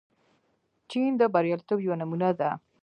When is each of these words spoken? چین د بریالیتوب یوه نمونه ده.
چین 0.89 1.09
د 1.17 1.21
بریالیتوب 1.33 1.79
یوه 1.85 1.95
نمونه 2.01 2.29
ده. 2.39 2.49